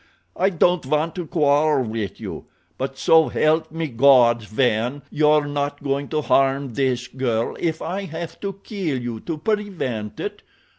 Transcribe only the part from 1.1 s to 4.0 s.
to quarrel with you, but so help me